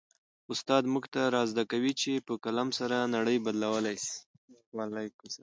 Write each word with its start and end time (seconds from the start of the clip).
استاد 0.53 0.83
موږ 0.93 1.05
ته 1.13 1.21
را 1.33 1.41
زده 1.51 1.63
کوي 1.71 1.93
چي 2.01 2.11
په 2.27 2.33
قلم 2.43 2.69
سره 2.79 2.97
نړۍ 3.15 3.37
بدلولای 3.45 3.97
سي. 4.05 4.15